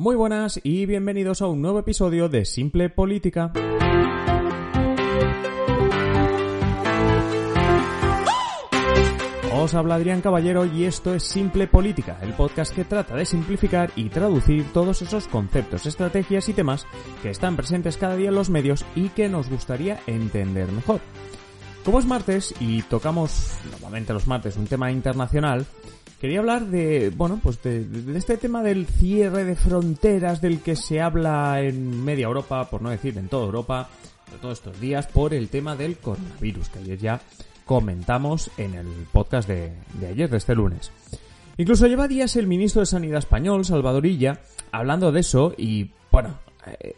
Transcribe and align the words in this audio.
Muy 0.00 0.16
buenas 0.16 0.58
y 0.64 0.86
bienvenidos 0.86 1.42
a 1.42 1.46
un 1.46 1.60
nuevo 1.60 1.78
episodio 1.78 2.30
de 2.30 2.46
Simple 2.46 2.88
Política. 2.88 3.52
Os 9.52 9.74
habla 9.74 9.96
Adrián 9.96 10.22
Caballero 10.22 10.64
y 10.64 10.84
esto 10.84 11.14
es 11.14 11.24
Simple 11.24 11.66
Política, 11.66 12.18
el 12.22 12.32
podcast 12.32 12.74
que 12.74 12.86
trata 12.86 13.14
de 13.14 13.26
simplificar 13.26 13.92
y 13.94 14.08
traducir 14.08 14.72
todos 14.72 15.02
esos 15.02 15.28
conceptos, 15.28 15.84
estrategias 15.84 16.48
y 16.48 16.54
temas 16.54 16.86
que 17.22 17.28
están 17.28 17.56
presentes 17.56 17.98
cada 17.98 18.16
día 18.16 18.30
en 18.30 18.36
los 18.36 18.48
medios 18.48 18.86
y 18.94 19.10
que 19.10 19.28
nos 19.28 19.50
gustaría 19.50 20.00
entender 20.06 20.72
mejor. 20.72 21.02
Como 21.84 21.98
es 21.98 22.06
martes 22.06 22.54
y 22.58 22.80
tocamos 22.80 23.58
normalmente 23.70 24.14
los 24.14 24.26
martes 24.26 24.56
un 24.56 24.66
tema 24.66 24.90
internacional, 24.90 25.66
quería 26.20 26.40
hablar 26.40 26.66
de, 26.66 27.10
bueno, 27.16 27.40
pues 27.42 27.62
de, 27.62 27.86
este 28.14 28.36
tema 28.36 28.62
del 28.62 28.86
cierre 28.86 29.44
de 29.44 29.56
fronteras 29.56 30.40
del 30.40 30.60
que 30.60 30.76
se 30.76 31.00
habla 31.00 31.60
en 31.62 32.04
media 32.04 32.26
Europa, 32.26 32.68
por 32.68 32.82
no 32.82 32.90
decir 32.90 33.16
en 33.16 33.28
toda 33.28 33.46
Europa, 33.46 33.88
de 34.30 34.38
todos 34.38 34.58
estos 34.58 34.78
días, 34.80 35.06
por 35.06 35.32
el 35.32 35.48
tema 35.48 35.74
del 35.74 35.96
coronavirus, 35.96 36.68
que 36.68 36.78
ayer 36.80 36.98
ya 36.98 37.20
comentamos 37.64 38.50
en 38.58 38.74
el 38.74 38.86
podcast 39.10 39.48
de, 39.48 39.72
ayer, 40.08 40.28
de 40.28 40.36
este 40.36 40.54
lunes. 40.54 40.92
Incluso 41.56 41.86
lleva 41.86 42.06
días 42.06 42.36
el 42.36 42.46
ministro 42.46 42.80
de 42.80 42.86
Sanidad 42.86 43.18
español, 43.18 43.64
Salvador 43.64 44.06
Illa, 44.06 44.40
hablando 44.72 45.12
de 45.12 45.20
eso 45.20 45.54
y, 45.56 45.90
bueno, 46.10 46.38
eh, 46.66 46.94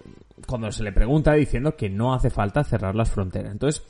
cuando 0.46 0.70
se 0.72 0.82
le 0.82 0.92
pregunta 0.92 1.32
diciendo 1.34 1.76
que 1.76 1.88
no 1.88 2.14
hace 2.14 2.30
falta 2.30 2.64
cerrar 2.64 2.94
las 2.94 3.10
fronteras. 3.10 3.52
Entonces, 3.52 3.82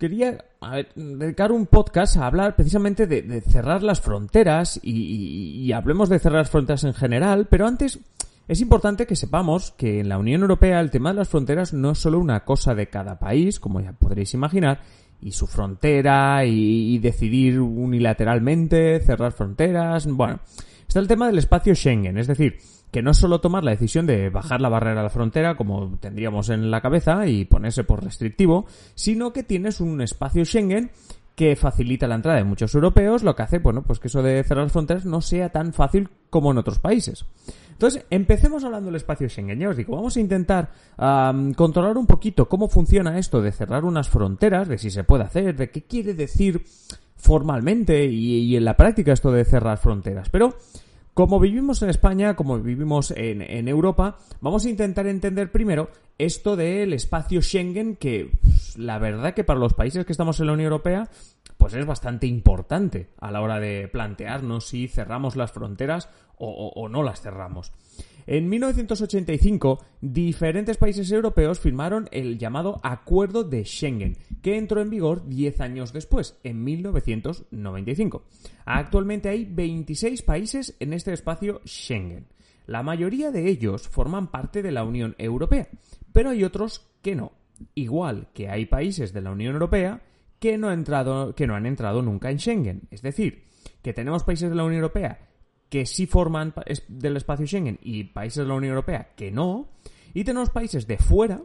quería 0.00 0.46
dedicar 0.94 1.52
un 1.52 1.66
podcast 1.66 2.16
a 2.16 2.26
hablar 2.26 2.56
precisamente 2.56 3.06
de, 3.06 3.42
cerrar 3.42 3.82
las 3.82 4.00
fronteras 4.00 4.80
y, 4.82 5.62
y, 5.62 5.72
hablemos 5.72 6.08
de 6.08 6.18
cerrar 6.18 6.40
las 6.40 6.50
fronteras 6.50 6.84
en 6.84 6.94
general, 6.94 7.48
pero 7.50 7.66
antes 7.66 8.00
es 8.48 8.60
importante 8.62 9.06
que 9.06 9.14
sepamos 9.14 9.72
que 9.72 10.00
en 10.00 10.08
la 10.08 10.16
Unión 10.16 10.40
Europea 10.40 10.80
el 10.80 10.90
tema 10.90 11.10
de 11.10 11.16
las 11.16 11.28
fronteras 11.28 11.74
no 11.74 11.90
es 11.90 11.98
solo 11.98 12.18
una 12.18 12.46
cosa 12.46 12.74
de 12.74 12.88
cada 12.88 13.18
país, 13.18 13.60
como 13.60 13.80
ya 13.80 13.92
podréis 13.92 14.32
imaginar, 14.32 14.80
y 15.20 15.32
su 15.32 15.46
frontera 15.46 16.46
y 16.46 16.98
decidir 16.98 17.60
unilateralmente 17.60 19.00
cerrar 19.00 19.32
fronteras, 19.32 20.06
bueno, 20.06 20.40
está 20.88 20.98
el 20.98 21.08
tema 21.08 21.26
del 21.26 21.38
espacio 21.38 21.74
Schengen, 21.74 22.16
es 22.16 22.26
decir, 22.26 22.56
que 22.90 23.02
no 23.02 23.12
es 23.12 23.18
solo 23.18 23.40
tomar 23.40 23.64
la 23.64 23.70
decisión 23.70 24.06
de 24.06 24.30
bajar 24.30 24.60
la 24.60 24.68
barrera 24.68 25.00
a 25.00 25.04
la 25.04 25.10
frontera, 25.10 25.56
como 25.56 25.96
tendríamos 26.00 26.48
en 26.48 26.70
la 26.70 26.80
cabeza, 26.80 27.26
y 27.26 27.44
ponerse 27.44 27.84
por 27.84 28.02
restrictivo, 28.02 28.66
sino 28.94 29.32
que 29.32 29.42
tienes 29.42 29.80
un 29.80 30.00
espacio 30.00 30.44
Schengen 30.44 30.90
que 31.34 31.56
facilita 31.56 32.06
la 32.06 32.16
entrada 32.16 32.38
de 32.38 32.44
muchos 32.44 32.74
europeos, 32.74 33.22
lo 33.22 33.34
que 33.34 33.42
hace, 33.42 33.60
bueno, 33.60 33.82
pues 33.82 33.98
que 33.98 34.08
eso 34.08 34.22
de 34.22 34.44
cerrar 34.44 34.64
las 34.64 34.72
fronteras 34.72 35.06
no 35.06 35.20
sea 35.22 35.48
tan 35.48 35.72
fácil 35.72 36.10
como 36.28 36.50
en 36.50 36.58
otros 36.58 36.78
países. 36.80 37.24
Entonces, 37.70 38.04
empecemos 38.10 38.62
hablando 38.62 38.88
del 38.88 38.96
espacio 38.96 39.26
Schengen. 39.26 39.58
Ya 39.58 39.70
os 39.70 39.76
digo, 39.76 39.96
vamos 39.96 40.14
a 40.14 40.20
intentar 40.20 40.70
um, 40.98 41.54
controlar 41.54 41.96
un 41.96 42.06
poquito 42.06 42.46
cómo 42.46 42.68
funciona 42.68 43.18
esto 43.18 43.40
de 43.40 43.52
cerrar 43.52 43.86
unas 43.86 44.10
fronteras, 44.10 44.68
de 44.68 44.76
si 44.76 44.90
se 44.90 45.04
puede 45.04 45.24
hacer, 45.24 45.56
de 45.56 45.70
qué 45.70 45.84
quiere 45.84 46.12
decir 46.12 46.62
formalmente 47.16 48.04
y, 48.04 48.40
y 48.40 48.56
en 48.56 48.66
la 48.66 48.76
práctica 48.76 49.12
esto 49.12 49.32
de 49.32 49.46
cerrar 49.46 49.78
fronteras. 49.78 50.28
Pero 50.28 50.56
como 51.14 51.40
vivimos 51.40 51.82
en 51.82 51.90
España, 51.90 52.36
como 52.36 52.58
vivimos 52.58 53.12
en, 53.16 53.68
Europa, 53.68 54.18
vamos 54.40 54.64
a 54.64 54.70
intentar 54.70 55.06
entender 55.06 55.50
primero 55.50 55.90
esto 56.18 56.56
del 56.56 56.92
espacio 56.92 57.42
Schengen, 57.42 57.96
que 57.96 58.30
pues, 58.42 58.78
la 58.78 58.98
verdad 58.98 59.34
que 59.34 59.44
para 59.44 59.58
los 59.58 59.74
países 59.74 60.04
que 60.04 60.12
estamos 60.12 60.38
en 60.40 60.46
la 60.46 60.52
Unión 60.52 60.72
Europea, 60.72 61.10
pues 61.56 61.74
es 61.74 61.84
bastante 61.84 62.26
importante 62.26 63.10
a 63.20 63.30
la 63.30 63.42
hora 63.42 63.60
de 63.60 63.88
plantearnos 63.88 64.68
si 64.68 64.88
cerramos 64.88 65.36
las 65.36 65.52
fronteras 65.52 66.08
o 66.38 66.88
no 66.88 67.02
las 67.02 67.20
cerramos. 67.20 67.70
En 68.30 68.48
1985, 68.48 69.80
diferentes 70.00 70.76
países 70.76 71.10
europeos 71.10 71.58
firmaron 71.58 72.08
el 72.12 72.38
llamado 72.38 72.78
Acuerdo 72.84 73.42
de 73.42 73.64
Schengen, 73.64 74.18
que 74.40 74.56
entró 74.56 74.80
en 74.80 74.88
vigor 74.88 75.26
10 75.26 75.60
años 75.60 75.92
después, 75.92 76.38
en 76.44 76.62
1995. 76.62 78.22
Actualmente 78.66 79.30
hay 79.30 79.46
26 79.46 80.22
países 80.22 80.76
en 80.78 80.92
este 80.92 81.12
espacio 81.12 81.60
Schengen. 81.66 82.28
La 82.66 82.84
mayoría 82.84 83.32
de 83.32 83.48
ellos 83.48 83.88
forman 83.88 84.30
parte 84.30 84.62
de 84.62 84.70
la 84.70 84.84
Unión 84.84 85.16
Europea, 85.18 85.66
pero 86.12 86.30
hay 86.30 86.44
otros 86.44 86.86
que 87.02 87.16
no. 87.16 87.32
Igual 87.74 88.28
que 88.32 88.48
hay 88.48 88.66
países 88.66 89.12
de 89.12 89.22
la 89.22 89.32
Unión 89.32 89.54
Europea 89.54 90.04
que 90.38 90.56
no, 90.56 90.70
entrado, 90.70 91.34
que 91.34 91.48
no 91.48 91.56
han 91.56 91.66
entrado 91.66 92.00
nunca 92.00 92.30
en 92.30 92.38
Schengen. 92.38 92.82
Es 92.92 93.02
decir, 93.02 93.48
que 93.82 93.92
tenemos 93.92 94.22
países 94.22 94.50
de 94.50 94.54
la 94.54 94.62
Unión 94.62 94.82
Europea 94.84 95.29
que 95.70 95.86
sí 95.86 96.06
forman 96.06 96.52
del 96.88 97.16
espacio 97.16 97.46
Schengen 97.46 97.78
y 97.80 98.04
países 98.04 98.42
de 98.42 98.48
la 98.48 98.54
Unión 98.54 98.72
Europea 98.72 99.12
que 99.16 99.30
no. 99.30 99.68
Y 100.12 100.24
tenemos 100.24 100.50
países 100.50 100.86
de 100.86 100.98
fuera 100.98 101.40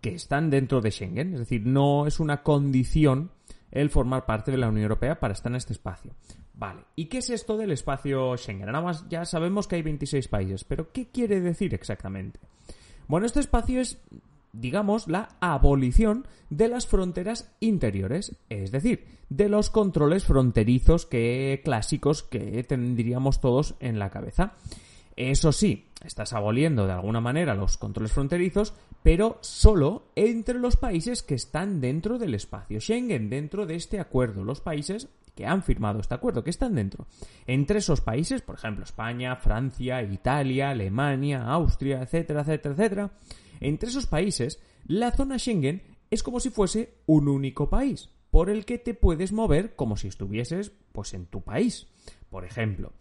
que 0.00 0.14
están 0.14 0.50
dentro 0.50 0.80
de 0.80 0.92
Schengen. 0.92 1.32
Es 1.32 1.40
decir, 1.40 1.66
no 1.66 2.06
es 2.06 2.20
una 2.20 2.42
condición 2.42 3.32
el 3.72 3.88
formar 3.90 4.26
parte 4.26 4.50
de 4.50 4.58
la 4.58 4.68
Unión 4.68 4.82
Europea 4.82 5.18
para 5.18 5.32
estar 5.32 5.50
en 5.50 5.56
este 5.56 5.72
espacio. 5.72 6.12
Vale, 6.54 6.82
¿y 6.94 7.06
qué 7.06 7.18
es 7.18 7.30
esto 7.30 7.56
del 7.56 7.72
espacio 7.72 8.36
Schengen? 8.36 8.66
Nada 8.66 8.82
más 8.82 9.08
ya 9.08 9.24
sabemos 9.24 9.66
que 9.66 9.76
hay 9.76 9.82
26 9.82 10.28
países, 10.28 10.64
pero 10.64 10.92
¿qué 10.92 11.08
quiere 11.08 11.40
decir 11.40 11.72
exactamente? 11.72 12.38
Bueno, 13.08 13.26
este 13.26 13.40
espacio 13.40 13.80
es 13.80 13.98
digamos, 14.52 15.08
la 15.08 15.36
abolición 15.40 16.26
de 16.48 16.68
las 16.68 16.86
fronteras 16.86 17.54
interiores, 17.60 18.36
es 18.48 18.72
decir, 18.72 19.06
de 19.28 19.48
los 19.48 19.70
controles 19.70 20.24
fronterizos 20.24 21.06
que 21.06 21.60
clásicos 21.64 22.22
que 22.22 22.62
tendríamos 22.64 23.40
todos 23.40 23.76
en 23.80 23.98
la 23.98 24.10
cabeza. 24.10 24.54
Eso 25.16 25.52
sí, 25.52 25.86
estás 26.04 26.32
aboliendo 26.32 26.86
de 26.86 26.92
alguna 26.92 27.20
manera 27.20 27.54
los 27.54 27.76
controles 27.76 28.12
fronterizos, 28.12 28.74
pero 29.02 29.38
solo 29.42 30.08
entre 30.16 30.58
los 30.58 30.76
países 30.76 31.22
que 31.22 31.34
están 31.34 31.80
dentro 31.80 32.18
del 32.18 32.34
espacio 32.34 32.80
Schengen, 32.80 33.30
dentro 33.30 33.66
de 33.66 33.76
este 33.76 34.00
acuerdo, 34.00 34.44
los 34.44 34.60
países 34.60 35.08
que 35.34 35.46
han 35.46 35.62
firmado 35.62 36.00
este 36.00 36.14
acuerdo, 36.14 36.44
que 36.44 36.50
están 36.50 36.74
dentro. 36.74 37.06
Entre 37.46 37.78
esos 37.78 38.00
países, 38.00 38.42
por 38.42 38.56
ejemplo, 38.56 38.84
España, 38.84 39.36
Francia, 39.36 40.02
Italia, 40.02 40.70
Alemania, 40.70 41.44
Austria, 41.44 42.02
etcétera, 42.02 42.40
etcétera, 42.42 42.74
etcétera, 42.74 43.10
entre 43.60 43.90
esos 43.90 44.06
países, 44.06 44.60
la 44.86 45.12
zona 45.12 45.38
Schengen 45.38 45.82
es 46.10 46.22
como 46.22 46.40
si 46.40 46.50
fuese 46.50 46.94
un 47.06 47.28
único 47.28 47.68
país, 47.70 48.10
por 48.30 48.50
el 48.50 48.64
que 48.64 48.78
te 48.78 48.94
puedes 48.94 49.32
mover 49.32 49.76
como 49.76 49.96
si 49.96 50.08
estuvieses 50.08 50.72
pues 50.92 51.14
en 51.14 51.26
tu 51.26 51.42
país. 51.42 51.86
Por 52.30 52.44
ejemplo, 52.44 52.92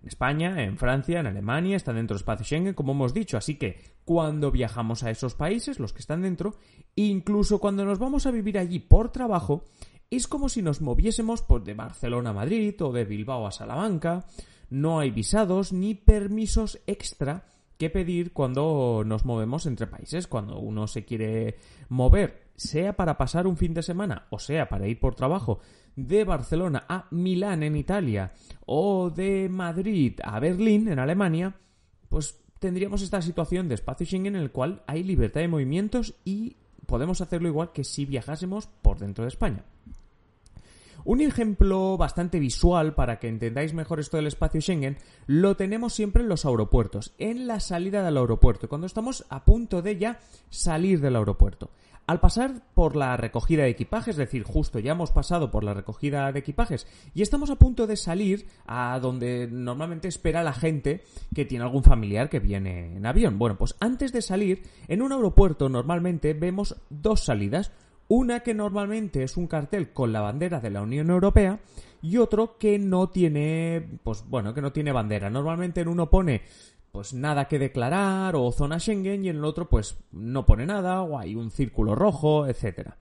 en 0.00 0.08
España, 0.08 0.62
en 0.62 0.78
Francia, 0.78 1.20
en 1.20 1.26
Alemania 1.26 1.76
están 1.76 1.96
dentro 1.96 2.14
del 2.14 2.20
espacio 2.20 2.44
Schengen, 2.44 2.74
como 2.74 2.92
hemos 2.92 3.14
dicho, 3.14 3.36
así 3.36 3.56
que 3.56 3.78
cuando 4.04 4.50
viajamos 4.50 5.02
a 5.02 5.10
esos 5.10 5.34
países, 5.34 5.78
los 5.78 5.92
que 5.92 6.00
están 6.00 6.22
dentro, 6.22 6.56
incluso 6.96 7.58
cuando 7.58 7.84
nos 7.84 7.98
vamos 7.98 8.26
a 8.26 8.30
vivir 8.30 8.58
allí 8.58 8.80
por 8.80 9.10
trabajo, 9.10 9.64
es 10.10 10.28
como 10.28 10.48
si 10.48 10.60
nos 10.60 10.82
moviésemos 10.82 11.42
pues, 11.42 11.64
de 11.64 11.74
Barcelona 11.74 12.30
a 12.30 12.34
Madrid 12.34 12.74
o 12.82 12.92
de 12.92 13.04
Bilbao 13.04 13.46
a 13.46 13.50
Salamanca. 13.50 14.26
No 14.68 14.98
hay 14.98 15.10
visados 15.10 15.72
ni 15.72 15.94
permisos 15.94 16.80
extra 16.86 17.46
que 17.78 17.90
pedir 17.90 18.32
cuando 18.32 19.02
nos 19.04 19.24
movemos 19.24 19.66
entre 19.66 19.86
países, 19.86 20.26
cuando 20.26 20.58
uno 20.58 20.86
se 20.86 21.04
quiere 21.04 21.56
mover, 21.88 22.42
sea 22.56 22.94
para 22.94 23.16
pasar 23.16 23.46
un 23.46 23.56
fin 23.56 23.74
de 23.74 23.82
semana 23.82 24.26
o 24.30 24.38
sea 24.38 24.68
para 24.68 24.86
ir 24.86 25.00
por 25.00 25.14
trabajo 25.14 25.60
de 25.96 26.24
Barcelona 26.24 26.84
a 26.88 27.06
Milán 27.10 27.62
en 27.62 27.76
Italia 27.76 28.32
o 28.66 29.10
de 29.10 29.48
Madrid 29.48 30.18
a 30.22 30.38
Berlín 30.40 30.88
en 30.88 30.98
Alemania, 30.98 31.56
pues 32.08 32.40
tendríamos 32.58 33.02
esta 33.02 33.20
situación 33.20 33.68
de 33.68 33.74
espacio 33.74 34.06
Schengen 34.06 34.36
en 34.36 34.42
el 34.42 34.52
cual 34.52 34.82
hay 34.86 35.02
libertad 35.02 35.40
de 35.40 35.48
movimientos 35.48 36.14
y 36.24 36.56
podemos 36.86 37.20
hacerlo 37.20 37.48
igual 37.48 37.72
que 37.72 37.84
si 37.84 38.04
viajásemos 38.04 38.66
por 38.66 38.98
dentro 38.98 39.24
de 39.24 39.28
España. 39.28 39.64
Un 41.04 41.20
ejemplo 41.20 41.96
bastante 41.96 42.38
visual 42.38 42.94
para 42.94 43.18
que 43.18 43.28
entendáis 43.28 43.74
mejor 43.74 43.98
esto 43.98 44.16
del 44.16 44.28
espacio 44.28 44.60
Schengen 44.60 44.98
lo 45.26 45.56
tenemos 45.56 45.92
siempre 45.92 46.22
en 46.22 46.28
los 46.28 46.44
aeropuertos, 46.44 47.14
en 47.18 47.46
la 47.46 47.60
salida 47.60 48.02
del 48.02 48.16
aeropuerto, 48.16 48.68
cuando 48.68 48.86
estamos 48.86 49.24
a 49.28 49.44
punto 49.44 49.82
de 49.82 49.98
ya 49.98 50.20
salir 50.50 51.00
del 51.00 51.16
aeropuerto. 51.16 51.70
Al 52.06 52.18
pasar 52.18 52.62
por 52.74 52.96
la 52.96 53.16
recogida 53.16 53.62
de 53.62 53.70
equipajes, 53.70 54.14
es 54.14 54.16
decir, 54.16 54.42
justo 54.42 54.80
ya 54.80 54.92
hemos 54.92 55.12
pasado 55.12 55.52
por 55.52 55.62
la 55.62 55.72
recogida 55.72 56.32
de 56.32 56.40
equipajes 56.40 56.86
y 57.14 57.22
estamos 57.22 57.48
a 57.50 57.56
punto 57.56 57.86
de 57.86 57.96
salir 57.96 58.46
a 58.66 58.98
donde 59.00 59.48
normalmente 59.50 60.08
espera 60.08 60.42
la 60.42 60.52
gente 60.52 61.04
que 61.32 61.44
tiene 61.44 61.64
algún 61.64 61.84
familiar 61.84 62.28
que 62.28 62.40
viene 62.40 62.96
en 62.96 63.06
avión. 63.06 63.38
Bueno, 63.38 63.56
pues 63.56 63.76
antes 63.78 64.12
de 64.12 64.20
salir, 64.20 64.64
en 64.88 65.00
un 65.00 65.12
aeropuerto 65.12 65.68
normalmente 65.68 66.34
vemos 66.34 66.76
dos 66.90 67.24
salidas. 67.24 67.70
Una 68.14 68.40
que 68.40 68.52
normalmente 68.52 69.22
es 69.22 69.38
un 69.38 69.46
cartel 69.46 69.94
con 69.94 70.12
la 70.12 70.20
bandera 70.20 70.60
de 70.60 70.68
la 70.68 70.82
Unión 70.82 71.08
Europea 71.08 71.60
y 72.02 72.18
otro 72.18 72.58
que 72.58 72.78
no 72.78 73.08
tiene, 73.08 73.88
pues 74.04 74.22
bueno, 74.28 74.52
que 74.52 74.60
no 74.60 74.70
tiene 74.70 74.92
bandera. 74.92 75.30
Normalmente 75.30 75.80
en 75.80 75.88
uno 75.88 76.10
pone 76.10 76.42
pues 76.90 77.14
nada 77.14 77.48
que 77.48 77.58
declarar 77.58 78.36
o 78.36 78.52
zona 78.52 78.78
Schengen 78.78 79.24
y 79.24 79.30
en 79.30 79.36
el 79.36 79.44
otro 79.46 79.66
pues 79.66 79.96
no 80.10 80.44
pone 80.44 80.66
nada 80.66 81.00
o 81.00 81.18
hay 81.18 81.34
un 81.34 81.50
círculo 81.50 81.94
rojo, 81.94 82.46
etcétera. 82.46 82.98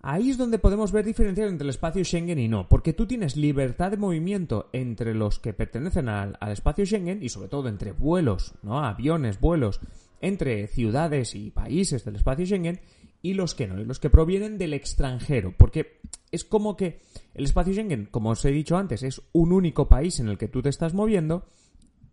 Ahí 0.00 0.30
es 0.30 0.38
donde 0.38 0.58
podemos 0.58 0.90
ver 0.90 1.04
diferenciar 1.04 1.48
entre 1.48 1.64
el 1.64 1.70
espacio 1.70 2.02
Schengen 2.02 2.38
y 2.38 2.48
no, 2.48 2.66
porque 2.66 2.94
tú 2.94 3.06
tienes 3.06 3.36
libertad 3.36 3.90
de 3.90 3.98
movimiento 3.98 4.70
entre 4.72 5.12
los 5.12 5.38
que 5.38 5.52
pertenecen 5.52 6.08
al, 6.08 6.38
al, 6.40 6.52
espacio 6.52 6.86
Schengen 6.86 7.22
y 7.22 7.28
sobre 7.28 7.48
todo 7.48 7.68
entre 7.68 7.92
vuelos, 7.92 8.54
¿no? 8.62 8.82
Aviones, 8.82 9.38
vuelos 9.38 9.80
entre 10.22 10.66
ciudades 10.66 11.34
y 11.34 11.50
países 11.50 12.06
del 12.06 12.16
espacio 12.16 12.46
Schengen 12.46 12.80
y 13.22 13.34
los 13.34 13.54
que 13.54 13.66
no, 13.66 13.80
y 13.80 13.84
los 13.84 13.98
que 13.98 14.10
provienen 14.10 14.58
del 14.58 14.74
extranjero, 14.74 15.54
porque 15.56 16.00
es 16.30 16.44
como 16.44 16.76
que 16.76 17.00
el 17.34 17.44
espacio 17.44 17.72
Schengen, 17.72 18.06
como 18.06 18.30
os 18.30 18.44
he 18.44 18.50
dicho 18.50 18.76
antes, 18.76 19.02
es 19.02 19.22
un 19.32 19.52
único 19.52 19.88
país 19.88 20.20
en 20.20 20.28
el 20.28 20.38
que 20.38 20.48
tú 20.48 20.62
te 20.62 20.68
estás 20.68 20.94
moviendo 20.94 21.46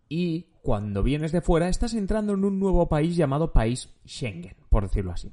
y 0.08 0.46
cuando 0.62 1.02
vienes 1.02 1.32
de 1.32 1.40
fuera 1.40 1.68
estás 1.68 1.94
entrando 1.94 2.34
en 2.34 2.44
un 2.44 2.58
nuevo 2.58 2.88
país 2.88 3.16
llamado 3.16 3.52
país 3.52 3.88
Schengen, 4.06 4.56
por 4.68 4.84
decirlo 4.84 5.12
así. 5.12 5.30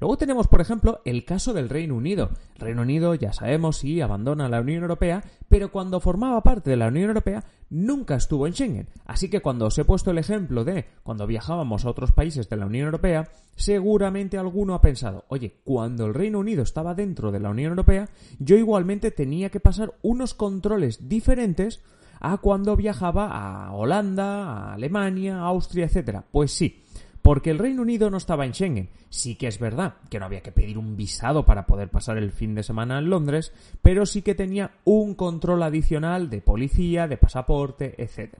Luego 0.00 0.16
tenemos, 0.16 0.48
por 0.48 0.62
ejemplo, 0.62 1.02
el 1.04 1.26
caso 1.26 1.52
del 1.52 1.68
Reino 1.68 1.94
Unido. 1.94 2.30
El 2.54 2.60
Reino 2.60 2.82
Unido, 2.82 3.14
ya 3.14 3.34
sabemos, 3.34 3.76
sí, 3.76 4.00
abandona 4.00 4.48
la 4.48 4.62
Unión 4.62 4.82
Europea, 4.82 5.22
pero 5.48 5.70
cuando 5.70 6.00
formaba 6.00 6.42
parte 6.42 6.70
de 6.70 6.76
la 6.78 6.88
Unión 6.88 7.08
Europea 7.08 7.44
nunca 7.68 8.14
estuvo 8.14 8.46
en 8.46 8.54
Schengen. 8.54 8.88
Así 9.04 9.28
que 9.28 9.40
cuando 9.40 9.66
os 9.66 9.78
he 9.78 9.84
puesto 9.84 10.10
el 10.10 10.18
ejemplo 10.18 10.64
de 10.64 10.86
cuando 11.02 11.26
viajábamos 11.26 11.84
a 11.84 11.90
otros 11.90 12.12
países 12.12 12.48
de 12.48 12.56
la 12.56 12.64
Unión 12.64 12.86
Europea, 12.86 13.28
seguramente 13.56 14.38
alguno 14.38 14.74
ha 14.74 14.80
pensado, 14.80 15.26
oye, 15.28 15.60
cuando 15.64 16.06
el 16.06 16.14
Reino 16.14 16.38
Unido 16.38 16.62
estaba 16.62 16.94
dentro 16.94 17.30
de 17.30 17.40
la 17.40 17.50
Unión 17.50 17.70
Europea, 17.70 18.08
yo 18.38 18.56
igualmente 18.56 19.10
tenía 19.10 19.50
que 19.50 19.60
pasar 19.60 19.92
unos 20.00 20.32
controles 20.32 21.10
diferentes 21.10 21.82
a 22.20 22.38
cuando 22.38 22.76
viajaba 22.76 23.28
a 23.32 23.72
Holanda, 23.72 24.44
a 24.44 24.74
Alemania, 24.74 25.38
a 25.38 25.46
Austria, 25.46 25.86
etc. 25.86 26.22
Pues 26.30 26.52
sí, 26.52 26.82
porque 27.22 27.50
el 27.50 27.58
Reino 27.58 27.82
Unido 27.82 28.10
no 28.10 28.16
estaba 28.16 28.46
en 28.46 28.54
Schengen. 28.54 28.90
Sí 29.08 29.34
que 29.34 29.46
es 29.46 29.58
verdad 29.58 29.96
que 30.08 30.18
no 30.18 30.26
había 30.26 30.42
que 30.42 30.52
pedir 30.52 30.78
un 30.78 30.96
visado 30.96 31.44
para 31.44 31.66
poder 31.66 31.90
pasar 31.90 32.16
el 32.18 32.32
fin 32.32 32.54
de 32.54 32.62
semana 32.62 32.98
en 32.98 33.10
Londres, 33.10 33.52
pero 33.82 34.06
sí 34.06 34.22
que 34.22 34.34
tenía 34.34 34.72
un 34.84 35.14
control 35.14 35.62
adicional 35.62 36.30
de 36.30 36.40
policía, 36.40 37.08
de 37.08 37.16
pasaporte, 37.16 37.94
etc. 38.02 38.34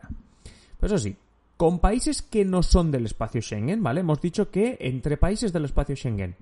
Pues 0.78 0.92
eso 0.92 0.98
sí, 0.98 1.16
con 1.56 1.78
países 1.78 2.22
que 2.22 2.44
no 2.44 2.62
son 2.62 2.90
del 2.90 3.04
espacio 3.04 3.42
Schengen, 3.42 3.82
¿vale? 3.82 4.00
Hemos 4.00 4.20
dicho 4.20 4.50
que 4.50 4.78
entre 4.80 5.16
países 5.16 5.52
del 5.52 5.66
espacio 5.66 5.94
Schengen, 5.94 6.36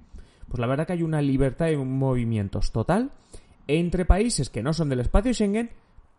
pues 0.48 0.60
la 0.60 0.66
verdad 0.66 0.86
que 0.86 0.92
hay 0.92 1.02
una 1.02 1.20
libertad 1.20 1.66
de 1.66 1.76
movimientos 1.76 2.72
total. 2.72 3.10
Entre 3.66 4.04
países 4.04 4.48
que 4.48 4.62
no 4.62 4.72
son 4.72 4.88
del 4.88 5.00
espacio 5.00 5.34
Schengen, 5.34 5.70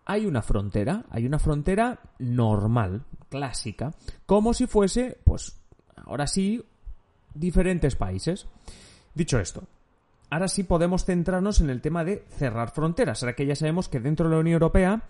hay 0.05 0.25
una 0.25 0.41
frontera, 0.41 1.05
hay 1.09 1.25
una 1.25 1.39
frontera 1.39 1.99
normal, 2.19 3.05
clásica, 3.29 3.93
como 4.25 4.53
si 4.53 4.67
fuese, 4.67 5.17
pues, 5.23 5.58
ahora 6.05 6.27
sí, 6.27 6.63
diferentes 7.33 7.95
países. 7.95 8.47
Dicho 9.13 9.39
esto, 9.39 9.63
ahora 10.29 10.47
sí 10.47 10.63
podemos 10.63 11.05
centrarnos 11.05 11.61
en 11.61 11.69
el 11.69 11.81
tema 11.81 12.03
de 12.03 12.25
cerrar 12.29 12.71
fronteras. 12.71 13.23
Ahora 13.23 13.35
que 13.35 13.45
ya 13.45 13.55
sabemos 13.55 13.89
que 13.89 13.99
dentro 13.99 14.27
de 14.27 14.35
la 14.35 14.41
Unión 14.41 14.53
Europea, 14.53 15.03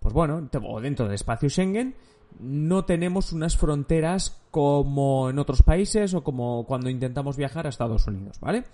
pues 0.00 0.14
bueno, 0.14 0.48
o 0.64 0.80
dentro 0.80 1.06
del 1.06 1.14
espacio 1.14 1.48
Schengen, 1.48 1.94
no 2.40 2.84
tenemos 2.84 3.32
unas 3.32 3.56
fronteras 3.56 4.40
como 4.50 5.30
en 5.30 5.38
otros 5.38 5.62
países 5.62 6.14
o 6.14 6.24
como 6.24 6.64
cuando 6.66 6.90
intentamos 6.90 7.36
viajar 7.36 7.66
a 7.66 7.70
Estados 7.70 8.06
Unidos, 8.06 8.38
¿vale? 8.40 8.64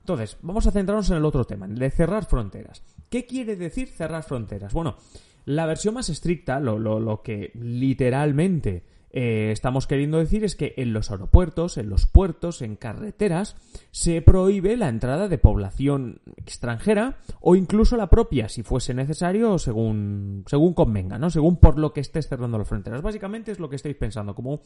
Entonces, 0.00 0.36
vamos 0.42 0.66
a 0.66 0.70
centrarnos 0.70 1.10
en 1.10 1.16
el 1.16 1.24
otro 1.24 1.44
tema, 1.44 1.66
en 1.66 1.72
el 1.72 1.78
de 1.78 1.90
cerrar 1.90 2.26
fronteras. 2.26 2.82
¿Qué 3.10 3.26
quiere 3.26 3.56
decir 3.56 3.88
cerrar 3.88 4.22
fronteras? 4.22 4.72
Bueno, 4.72 4.96
la 5.44 5.66
versión 5.66 5.94
más 5.94 6.08
estricta, 6.08 6.60
lo, 6.60 6.78
lo, 6.78 7.00
lo 7.00 7.22
que 7.22 7.50
literalmente 7.54 8.82
eh, 9.10 9.50
estamos 9.52 9.86
queriendo 9.86 10.18
decir 10.18 10.44
es 10.44 10.54
que 10.54 10.74
en 10.76 10.92
los 10.92 11.10
aeropuertos, 11.10 11.78
en 11.78 11.88
los 11.88 12.06
puertos, 12.06 12.62
en 12.62 12.76
carreteras, 12.76 13.56
se 13.90 14.20
prohíbe 14.22 14.76
la 14.76 14.88
entrada 14.88 15.28
de 15.28 15.38
población 15.38 16.20
extranjera 16.36 17.18
o 17.40 17.56
incluso 17.56 17.96
la 17.96 18.08
propia, 18.08 18.48
si 18.48 18.62
fuese 18.62 18.94
necesario, 18.94 19.58
según, 19.58 20.44
según 20.46 20.74
convenga, 20.74 21.18
¿no? 21.18 21.30
Según 21.30 21.56
por 21.56 21.78
lo 21.78 21.92
que 21.92 22.00
estés 22.00 22.28
cerrando 22.28 22.58
las 22.58 22.68
fronteras. 22.68 23.02
Básicamente 23.02 23.52
es 23.52 23.60
lo 23.60 23.68
que 23.68 23.76
estáis 23.76 23.96
pensando, 23.96 24.34
como 24.34 24.60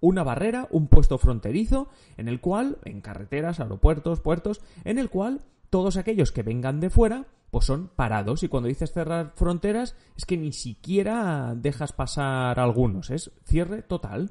una 0.00 0.22
barrera, 0.22 0.68
un 0.70 0.88
puesto 0.88 1.18
fronterizo, 1.18 1.88
en 2.16 2.28
el 2.28 2.40
cual, 2.40 2.78
en 2.84 3.00
carreteras, 3.00 3.60
aeropuertos, 3.60 4.20
puertos, 4.20 4.60
en 4.84 4.98
el 4.98 5.08
cual 5.08 5.40
todos 5.70 5.96
aquellos 5.96 6.32
que 6.32 6.42
vengan 6.42 6.80
de 6.80 6.90
fuera 6.90 7.26
pues 7.50 7.64
son 7.64 7.88
parados 7.88 8.42
y 8.42 8.48
cuando 8.48 8.68
dices 8.68 8.92
cerrar 8.92 9.32
fronteras 9.36 9.94
es 10.16 10.26
que 10.26 10.36
ni 10.36 10.52
siquiera 10.52 11.54
dejas 11.56 11.92
pasar 11.92 12.58
algunos, 12.58 13.10
es 13.10 13.30
cierre 13.44 13.82
total. 13.82 14.30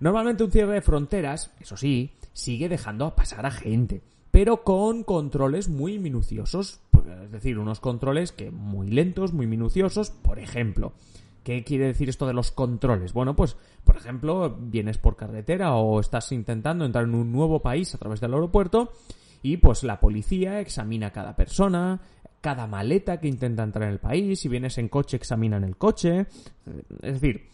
Normalmente 0.00 0.44
un 0.44 0.50
cierre 0.50 0.74
de 0.74 0.82
fronteras, 0.82 1.52
eso 1.60 1.76
sí, 1.76 2.14
sigue 2.32 2.68
dejando 2.68 3.14
pasar 3.14 3.46
a 3.46 3.50
gente, 3.50 4.02
pero 4.30 4.62
con 4.62 5.04
controles 5.04 5.68
muy 5.68 5.98
minuciosos, 5.98 6.80
pues, 6.90 7.06
es 7.06 7.30
decir, 7.30 7.58
unos 7.58 7.80
controles 7.80 8.32
que 8.32 8.50
muy 8.50 8.88
lentos, 8.88 9.32
muy 9.32 9.46
minuciosos, 9.46 10.10
por 10.10 10.38
ejemplo. 10.38 10.92
¿Qué 11.42 11.64
quiere 11.64 11.86
decir 11.86 12.10
esto 12.10 12.26
de 12.26 12.34
los 12.34 12.52
controles? 12.52 13.14
Bueno, 13.14 13.34
pues, 13.34 13.56
por 13.84 13.96
ejemplo, 13.96 14.54
vienes 14.60 14.98
por 14.98 15.16
carretera 15.16 15.74
o 15.74 15.98
estás 15.98 16.30
intentando 16.32 16.84
entrar 16.84 17.04
en 17.04 17.14
un 17.14 17.32
nuevo 17.32 17.60
país 17.62 17.94
a 17.94 17.98
través 17.98 18.20
del 18.20 18.34
aeropuerto 18.34 18.92
y 19.42 19.56
pues 19.56 19.82
la 19.82 20.00
policía 20.00 20.60
examina 20.60 21.08
a 21.08 21.12
cada 21.12 21.36
persona, 21.36 22.00
cada 22.40 22.66
maleta 22.66 23.20
que 23.20 23.28
intenta 23.28 23.62
entrar 23.62 23.84
en 23.84 23.94
el 23.94 24.00
país, 24.00 24.40
si 24.40 24.48
vienes 24.48 24.78
en 24.78 24.88
coche 24.88 25.16
examinan 25.16 25.64
el 25.64 25.76
coche, 25.76 26.26
es 27.02 27.20
decir, 27.20 27.48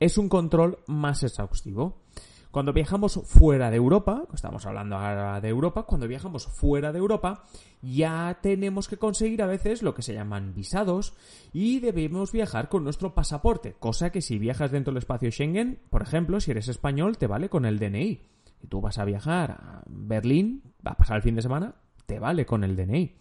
es 0.00 0.18
un 0.18 0.28
control 0.28 0.78
más 0.86 1.22
exhaustivo. 1.22 2.02
Cuando 2.50 2.74
viajamos 2.74 3.18
fuera 3.24 3.70
de 3.70 3.78
Europa, 3.78 4.24
estamos 4.34 4.66
hablando 4.66 4.96
ahora 4.96 5.40
de 5.40 5.48
Europa, 5.48 5.84
cuando 5.84 6.06
viajamos 6.06 6.46
fuera 6.46 6.92
de 6.92 6.98
Europa 6.98 7.44
ya 7.80 8.40
tenemos 8.42 8.88
que 8.88 8.98
conseguir 8.98 9.42
a 9.42 9.46
veces 9.46 9.82
lo 9.82 9.94
que 9.94 10.02
se 10.02 10.12
llaman 10.12 10.54
visados 10.54 11.14
y 11.54 11.80
debemos 11.80 12.30
viajar 12.30 12.68
con 12.68 12.84
nuestro 12.84 13.14
pasaporte, 13.14 13.74
cosa 13.78 14.12
que 14.12 14.20
si 14.20 14.38
viajas 14.38 14.70
dentro 14.70 14.92
del 14.92 14.98
espacio 14.98 15.30
Schengen, 15.30 15.80
por 15.88 16.02
ejemplo, 16.02 16.40
si 16.40 16.50
eres 16.50 16.68
español, 16.68 17.16
te 17.16 17.26
vale 17.26 17.48
con 17.48 17.64
el 17.64 17.78
DNI. 17.78 18.31
Si 18.62 18.68
tú 18.68 18.80
vas 18.80 18.98
a 18.98 19.04
viajar 19.04 19.50
a 19.50 19.82
Berlín, 19.88 20.62
va 20.86 20.92
a 20.92 20.96
pasar 20.96 21.16
el 21.16 21.22
fin 21.22 21.34
de 21.34 21.42
semana, 21.42 21.74
te 22.06 22.20
vale 22.20 22.46
con 22.46 22.62
el 22.62 22.76
DNI. 22.76 23.16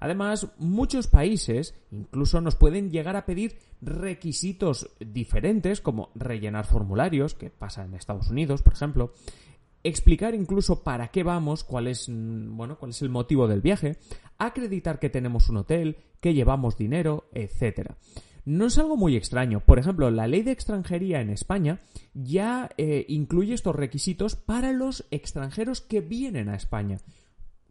Además, 0.00 0.48
muchos 0.58 1.06
países 1.06 1.74
incluso 1.90 2.40
nos 2.40 2.56
pueden 2.56 2.90
llegar 2.90 3.14
a 3.14 3.26
pedir 3.26 3.58
requisitos 3.82 4.90
diferentes, 4.98 5.82
como 5.82 6.10
rellenar 6.14 6.64
formularios, 6.64 7.34
que 7.34 7.50
pasa 7.50 7.84
en 7.84 7.92
Estados 7.92 8.30
Unidos, 8.30 8.62
por 8.62 8.72
ejemplo, 8.72 9.12
explicar 9.84 10.34
incluso 10.34 10.82
para 10.82 11.08
qué 11.08 11.22
vamos, 11.22 11.62
cuál 11.62 11.88
es, 11.88 12.08
mm, 12.08 12.56
bueno, 12.56 12.78
cuál 12.78 12.90
es 12.90 13.02
el 13.02 13.10
motivo 13.10 13.48
del 13.48 13.60
viaje, 13.60 13.98
acreditar 14.38 14.98
que 14.98 15.10
tenemos 15.10 15.50
un 15.50 15.58
hotel, 15.58 15.98
que 16.20 16.32
llevamos 16.32 16.78
dinero, 16.78 17.28
etcétera. 17.32 17.98
No 18.46 18.66
es 18.66 18.78
algo 18.78 18.96
muy 18.96 19.16
extraño. 19.16 19.58
Por 19.58 19.80
ejemplo, 19.80 20.08
la 20.12 20.28
ley 20.28 20.42
de 20.42 20.52
extranjería 20.52 21.20
en 21.20 21.30
España 21.30 21.80
ya 22.14 22.70
eh, 22.78 23.04
incluye 23.08 23.52
estos 23.52 23.74
requisitos 23.74 24.36
para 24.36 24.72
los 24.72 25.04
extranjeros 25.10 25.80
que 25.80 26.00
vienen 26.00 26.48
a 26.48 26.54
España 26.54 26.98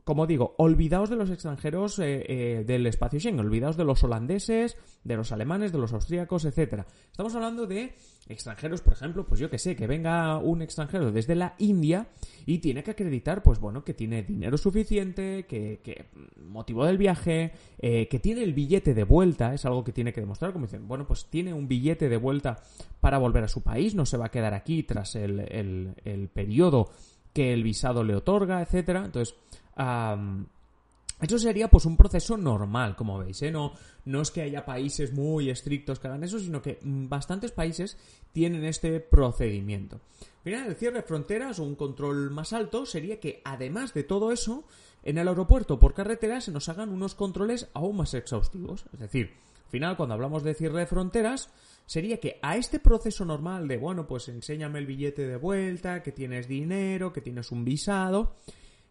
como 0.06 0.28
digo, 0.28 0.54
olvidaos 0.60 1.10
de 1.10 1.16
los 1.16 1.32
extranjeros 1.32 1.98
eh, 1.98 2.24
eh, 2.28 2.64
del 2.64 2.86
espacio 2.86 3.20
Schengen, 3.20 3.40
olvidaos 3.40 3.76
de 3.76 3.84
los 3.84 4.04
holandeses, 4.04 4.78
de 5.04 5.18
los 5.18 5.32
alemanes, 5.32 5.72
de 5.72 5.80
los 5.80 5.94
austríacos, 5.94 6.46
etcétera. 6.46 6.86
Estamos 7.10 7.34
hablando 7.34 7.66
de 7.66 7.96
extranjeros, 8.30 8.82
por 8.82 8.94
ejemplo, 8.94 9.26
pues 9.26 9.40
yo 9.40 9.50
que 9.50 9.58
sé, 9.58 9.76
que 9.76 9.88
venga 9.88 10.38
un 10.38 10.62
extranjero 10.62 11.12
desde 11.12 11.34
la 11.34 11.56
India 11.58 12.08
y 12.46 12.60
tiene 12.60 12.84
que 12.84 12.92
acreditar, 12.92 13.42
pues 13.42 13.60
bueno, 13.60 13.84
que 13.84 13.96
tiene 13.96 14.22
dinero 14.22 14.60
suficiente, 14.60 15.48
que, 15.48 16.06
motivo 16.38 16.86
del 16.86 17.00
viaje, 17.00 17.54
eh, 17.80 18.08
que 18.08 18.20
tiene 18.20 18.44
el 18.44 18.54
billete 18.54 18.94
de 18.94 19.04
vuelta, 19.06 19.56
es 19.56 19.66
algo 19.66 19.84
que 19.84 19.92
tiene 19.92 20.14
que 20.14 20.22
demostrar, 20.22 20.54
como 20.54 20.68
dicen, 20.68 20.88
bueno, 20.88 21.08
pues 21.08 21.26
tiene 21.32 21.52
un 21.52 21.68
billete 21.68 22.10
de 22.10 22.18
vuelta 22.18 22.62
para 23.02 23.18
volver 23.18 23.44
a 23.44 23.48
su 23.48 23.64
país, 23.64 23.96
no 23.96 24.06
se 24.06 24.18
va 24.18 24.28
a 24.28 24.32
quedar 24.32 24.54
aquí 24.54 24.84
tras 24.84 25.16
el, 25.16 25.40
el, 25.40 25.96
el 26.06 26.30
periodo 26.30 26.92
que 27.34 27.54
el 27.54 27.64
visado 27.64 28.04
le 28.04 28.16
otorga, 28.16 28.62
etcétera. 28.62 29.04
Entonces, 29.04 29.36
Eso 29.76 31.40
sería 31.40 31.70
pues 31.70 31.86
un 31.86 31.96
proceso 31.96 32.36
normal, 32.36 32.96
como 32.96 33.18
veis, 33.18 33.42
¿eh? 33.42 33.52
No, 33.52 33.74
no 34.04 34.22
es 34.22 34.32
que 34.32 34.42
haya 34.42 34.66
países 34.66 35.14
muy 35.14 35.50
estrictos 35.50 36.00
que 36.00 36.08
hagan 36.08 36.24
eso, 36.24 36.40
sino 36.40 36.62
que 36.62 36.80
mm, 36.82 37.08
bastantes 37.08 37.52
países 37.52 37.98
tienen 38.34 38.66
este 38.66 39.00
procedimiento. 39.00 40.02
Al 40.20 40.44
final, 40.44 40.68
el 40.68 40.76
cierre 40.76 40.98
de 40.98 41.04
fronteras 41.04 41.60
o 41.60 41.64
un 41.64 41.76
control 41.76 42.32
más 42.32 42.52
alto 42.52 42.86
sería 42.86 43.20
que, 43.20 43.42
además 43.46 43.94
de 43.94 44.04
todo 44.04 44.32
eso, 44.32 44.66
en 45.04 45.18
el 45.18 45.28
aeropuerto 45.28 45.80
por 45.80 45.94
carretera 45.94 46.42
se 46.42 46.52
nos 46.52 46.68
hagan 46.68 46.90
unos 46.90 47.16
controles 47.16 47.70
aún 47.74 47.98
más 47.98 48.14
exhaustivos. 48.14 48.86
Es 48.92 49.00
decir, 49.00 49.32
al 49.66 49.72
final, 49.72 49.98
cuando 49.98 50.16
hablamos 50.16 50.44
de 50.44 50.54
cierre 50.54 50.80
de 50.80 50.86
fronteras, 50.86 51.50
sería 51.86 52.20
que 52.20 52.40
a 52.42 52.58
este 52.58 52.80
proceso 52.80 53.24
normal 53.24 53.68
de, 53.68 53.78
bueno, 53.78 54.06
pues 54.06 54.28
enséñame 54.28 54.80
el 54.80 54.86
billete 54.86 55.26
de 55.26 55.38
vuelta, 55.38 56.04
que 56.04 56.12
tienes 56.12 56.48
dinero, 56.48 57.14
que 57.14 57.22
tienes 57.22 57.52
un 57.52 57.64
visado, 57.64 58.36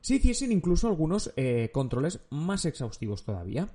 se 0.04 0.16
hiciesen 0.16 0.52
incluso 0.52 0.86
algunos 0.86 1.32
eh, 1.34 1.70
controles 1.72 2.20
más 2.28 2.66
exhaustivos 2.66 3.24
todavía. 3.24 3.70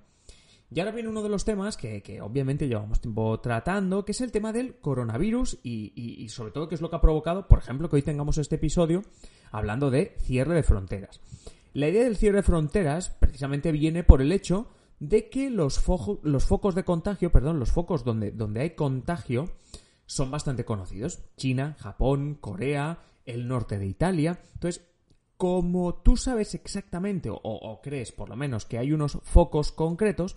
Y 0.70 0.80
ahora 0.80 0.92
viene 0.92 1.10
uno 1.10 1.24
de 1.24 1.30
los 1.30 1.44
temas 1.44 1.76
que, 1.76 2.22
obviamente 2.22 2.68
llevamos 2.68 3.02
tiempo 3.02 3.40
tratando, 3.40 4.06
que 4.06 4.12
es 4.12 4.22
el 4.22 4.32
tema 4.32 4.54
del 4.54 4.76
coronavirus 4.76 5.58
y, 5.64 5.92
y, 5.96 6.30
sobre 6.30 6.52
todo 6.52 6.70
que 6.70 6.76
es 6.76 6.82
lo 6.82 6.92
que 6.92 6.98
ha 6.98 7.02
provocado, 7.02 7.48
por 7.48 7.58
ejemplo, 7.58 7.90
que 7.90 7.96
hoy 7.96 8.02
tengamos 8.04 8.38
este 8.38 8.58
episodio 8.58 9.02
hablando 9.52 9.90
de 9.90 10.18
cierre 10.20 10.54
de 10.54 10.62
fronteras. 10.62 11.20
La 11.74 11.90
idea 11.90 12.04
del 12.04 12.16
cierre 12.16 12.38
de 12.38 12.44
fronteras 12.44 13.10
precisamente 13.10 13.72
viene 13.72 14.04
por 14.04 14.22
el 14.22 14.32
hecho 14.32 14.68
de 15.00 15.30
que 15.30 15.50
los, 15.50 15.84
los 16.22 16.46
focos 16.46 16.76
de 16.76 16.84
contagio, 16.84 17.32
perdón, 17.32 17.58
los 17.58 17.72
focos 17.72 18.04
donde, 18.04 18.30
donde 18.30 18.62
hay 18.62 18.70
contagio 18.76 19.50
son 20.06 20.30
bastante 20.30 20.64
conocidos. 20.64 21.22
China, 21.38 21.76
Japón, 21.80 22.38
Corea, 22.40 23.00
el 23.26 23.48
norte 23.48 23.80
de 23.80 23.88
Italia. 23.88 24.40
Entonces, 24.54 24.86
como 25.40 25.96
tú 25.96 26.18
sabes 26.18 26.54
exactamente, 26.54 27.30
o, 27.32 27.80
crees 27.82 28.12
por 28.12 28.28
lo 28.28 28.36
menos 28.36 28.66
que 28.66 28.78
hay 28.78 28.92
unos 28.92 29.20
focos 29.24 29.72
concretos, 29.72 30.36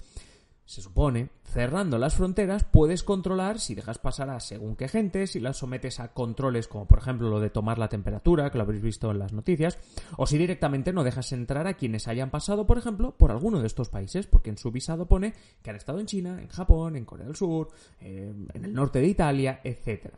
se 0.64 0.80
supone, 0.80 1.30
cerrando 1.42 1.98
las 1.98 2.14
fronteras, 2.14 2.62
puedes 2.62 3.02
controlar 3.02 3.58
si 3.58 3.74
dejas 3.74 3.98
pasar 3.98 4.30
a 4.30 4.38
según 4.38 4.76
qué 4.76 4.86
gente, 4.86 5.26
si 5.26 5.40
las 5.40 5.56
sometes 5.56 5.98
a 5.98 6.12
controles 6.12 6.68
como 6.68 6.86
por 6.86 7.00
ejemplo 7.00 7.30
lo 7.30 7.40
de 7.40 7.50
tomar 7.50 7.78
la 7.78 7.88
temperatura, 7.88 8.52
que 8.52 8.58
lo 8.58 8.62
habréis 8.62 8.84
visto 8.84 9.10
en 9.10 9.18
las 9.18 9.32
noticias, 9.32 9.76
o 10.18 10.24
si 10.28 10.38
directamente 10.38 10.92
no 10.92 11.02
dejas 11.02 11.32
entrar 11.32 11.66
a 11.66 11.74
quienes 11.74 12.06
hayan 12.06 12.30
pasado, 12.30 12.64
por 12.64 12.78
ejemplo, 12.78 13.16
por 13.18 13.32
alguno 13.32 13.58
de 13.58 13.66
estos 13.66 13.88
países, 13.88 14.28
porque 14.28 14.50
en 14.50 14.56
su 14.56 14.70
visado 14.70 15.06
pone 15.06 15.34
que 15.64 15.70
han 15.70 15.76
estado 15.76 15.98
en 15.98 16.06
China, 16.06 16.40
en 16.40 16.46
Japón, 16.46 16.94
en 16.94 17.06
Corea 17.06 17.26
del 17.26 17.34
Sur, 17.34 17.70
eh, 18.00 18.32
en 18.54 18.64
el 18.64 18.72
norte 18.72 19.00
de 19.00 19.08
Italia, 19.08 19.60
etc. 19.64 20.14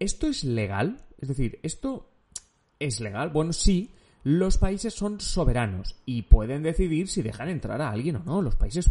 ¿Esto 0.00 0.26
es 0.26 0.42
legal? 0.42 1.04
Es 1.20 1.28
decir, 1.28 1.60
¿esto 1.62 2.08
¿Es 2.78 3.00
legal? 3.00 3.30
Bueno, 3.30 3.52
sí, 3.52 3.90
los 4.22 4.58
países 4.58 4.94
son 4.94 5.20
soberanos 5.20 5.96
y 6.06 6.22
pueden 6.22 6.62
decidir 6.62 7.08
si 7.08 7.22
dejan 7.22 7.48
entrar 7.48 7.80
a 7.80 7.90
alguien 7.90 8.16
o 8.16 8.24
no. 8.24 8.42
Los 8.42 8.56
países 8.56 8.90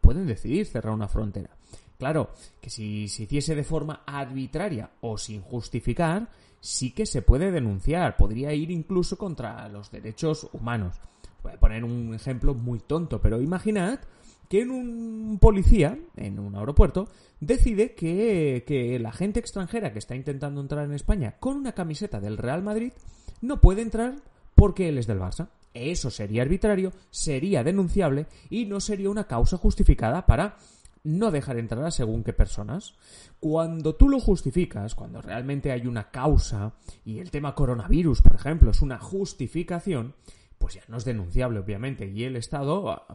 pueden 0.00 0.26
decidir 0.26 0.66
cerrar 0.66 0.94
una 0.94 1.08
frontera. 1.08 1.50
Claro, 1.98 2.30
que 2.60 2.70
si 2.70 3.08
se 3.08 3.24
hiciese 3.24 3.54
de 3.54 3.64
forma 3.64 4.02
arbitraria 4.06 4.90
o 5.00 5.18
sin 5.18 5.42
justificar, 5.42 6.28
sí 6.60 6.92
que 6.92 7.06
se 7.06 7.22
puede 7.22 7.50
denunciar, 7.50 8.16
podría 8.16 8.52
ir 8.52 8.70
incluso 8.70 9.18
contra 9.18 9.68
los 9.68 9.90
derechos 9.90 10.48
humanos. 10.52 10.96
Voy 11.42 11.52
a 11.52 11.60
poner 11.60 11.84
un 11.84 12.14
ejemplo 12.14 12.54
muy 12.54 12.80
tonto, 12.80 13.20
pero 13.20 13.40
imaginad 13.40 14.00
que 14.48 14.62
en 14.62 14.70
un 14.70 15.38
policía, 15.40 15.98
en 16.16 16.38
un 16.38 16.56
aeropuerto, 16.56 17.08
decide 17.40 17.94
que, 17.94 18.64
que 18.66 18.98
la 18.98 19.12
gente 19.12 19.40
extranjera 19.40 19.92
que 19.92 19.98
está 19.98 20.16
intentando 20.16 20.60
entrar 20.60 20.84
en 20.84 20.94
España 20.94 21.36
con 21.38 21.56
una 21.56 21.72
camiseta 21.72 22.20
del 22.20 22.38
Real 22.38 22.62
Madrid 22.62 22.92
no 23.40 23.60
puede 23.60 23.82
entrar 23.82 24.16
porque 24.54 24.88
él 24.88 24.98
es 24.98 25.06
del 25.06 25.20
Barça. 25.20 25.48
Eso 25.74 26.10
sería 26.10 26.42
arbitrario, 26.42 26.92
sería 27.10 27.62
denunciable 27.62 28.26
y 28.50 28.66
no 28.66 28.80
sería 28.80 29.10
una 29.10 29.26
causa 29.26 29.56
justificada 29.56 30.26
para 30.26 30.56
no 31.04 31.30
dejar 31.30 31.58
entrar 31.58 31.84
a 31.84 31.90
según 31.90 32.24
qué 32.24 32.32
personas. 32.32 32.94
Cuando 33.40 33.94
tú 33.94 34.08
lo 34.08 34.20
justificas, 34.20 34.94
cuando 34.94 35.22
realmente 35.22 35.72
hay 35.72 35.86
una 35.86 36.10
causa, 36.10 36.74
y 37.04 37.18
el 37.18 37.30
tema 37.30 37.54
coronavirus, 37.54 38.22
por 38.22 38.34
ejemplo, 38.34 38.70
es 38.70 38.82
una 38.82 38.98
justificación, 38.98 40.14
pues 40.58 40.74
ya 40.74 40.82
no 40.88 40.96
es 40.96 41.04
denunciable, 41.04 41.60
obviamente, 41.60 42.06
y 42.06 42.24
el 42.24 42.36
Estado 42.36 43.06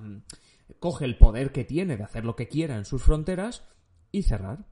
coge 0.80 1.06
el 1.06 1.18
poder 1.18 1.52
que 1.52 1.66
tiene 1.66 1.98
de 1.98 2.04
hacer 2.04 2.26
lo 2.26 2.36
que 2.36 2.48
quiera 2.48 2.78
en 2.78 2.86
sus 2.86 3.04
fronteras 3.04 3.64
y 4.12 4.24
cerrar. 4.24 4.66